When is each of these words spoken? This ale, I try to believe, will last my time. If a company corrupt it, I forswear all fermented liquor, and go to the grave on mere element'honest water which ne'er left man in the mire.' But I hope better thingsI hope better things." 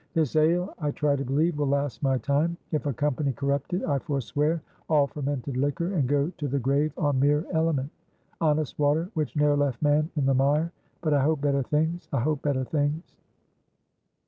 This 0.15 0.35
ale, 0.35 0.73
I 0.79 0.89
try 0.89 1.15
to 1.15 1.23
believe, 1.23 1.59
will 1.59 1.67
last 1.67 2.01
my 2.01 2.17
time. 2.17 2.57
If 2.71 2.87
a 2.87 2.91
company 2.91 3.33
corrupt 3.33 3.75
it, 3.75 3.83
I 3.85 3.99
forswear 3.99 4.63
all 4.89 5.05
fermented 5.05 5.55
liquor, 5.57 5.93
and 5.93 6.09
go 6.09 6.31
to 6.39 6.47
the 6.47 6.57
grave 6.57 6.91
on 6.97 7.19
mere 7.19 7.45
element'honest 7.53 8.79
water 8.79 9.11
which 9.13 9.35
ne'er 9.35 9.55
left 9.55 9.79
man 9.79 10.09
in 10.15 10.25
the 10.25 10.33
mire.' 10.33 10.71
But 11.01 11.13
I 11.13 11.21
hope 11.21 11.39
better 11.41 11.61
thingsI 11.61 12.19
hope 12.19 12.41
better 12.41 12.63
things." 12.63 13.15